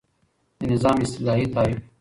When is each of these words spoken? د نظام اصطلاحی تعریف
د 0.59 0.61
نظام 0.73 0.97
اصطلاحی 1.05 1.45
تعریف 1.53 1.79